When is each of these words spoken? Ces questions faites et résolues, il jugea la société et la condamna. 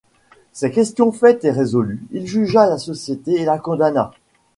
Ces 0.51 0.71
questions 0.71 1.11
faites 1.11 1.45
et 1.45 1.51
résolues, 1.51 2.01
il 2.09 2.25
jugea 2.25 2.65
la 2.65 2.79
société 2.79 3.33
et 3.39 3.45
la 3.45 3.59
condamna. 3.59 4.09